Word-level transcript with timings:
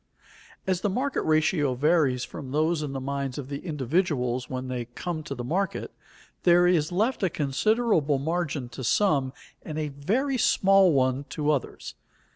As 0.65 0.81
the 0.81 0.89
market 0.89 1.21
ratio 1.21 1.75
varies 1.75 2.23
from 2.23 2.49
those 2.49 2.81
in 2.81 2.91
the 2.91 2.99
minds 2.99 3.37
of 3.37 3.49
the 3.49 3.59
individuals 3.59 4.49
when 4.49 4.67
they 4.67 4.85
come 4.95 5.21
to 5.21 5.35
the 5.35 5.43
market, 5.43 5.91
there 6.41 6.65
is 6.65 6.91
left 6.91 7.21
a 7.21 7.29
considerable 7.29 8.17
margin 8.17 8.67
to 8.69 8.83
some 8.83 9.31
and 9.61 9.77
a 9.77 9.89
very 9.89 10.39
small 10.39 10.91
one 10.91 11.25
to 11.25 11.51
others. 11.51 11.93